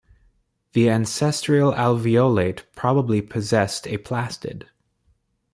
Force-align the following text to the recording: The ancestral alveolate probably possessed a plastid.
The 0.73 0.89
ancestral 0.89 1.73
alveolate 1.73 2.63
probably 2.75 3.21
possessed 3.21 3.85
a 3.87 3.99
plastid. 3.99 4.65